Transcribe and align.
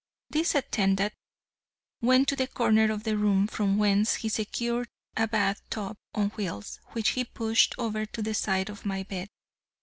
This 0.31 0.55
attendant 0.55 1.13
went 2.01 2.27
to 2.29 2.35
the 2.35 2.47
corner 2.47 2.91
of 2.91 3.03
the 3.03 3.15
room 3.15 3.45
from 3.45 3.77
whence 3.77 4.15
he 4.15 4.29
secured 4.29 4.89
a 5.15 5.27
bath 5.27 5.61
tub 5.69 5.95
on 6.15 6.29
wheels, 6.29 6.79
which 6.93 7.09
he 7.09 7.23
pushed 7.23 7.75
over 7.77 8.07
to 8.07 8.23
the 8.23 8.33
side 8.33 8.71
of 8.71 8.83
my 8.83 9.03
bed. 9.03 9.29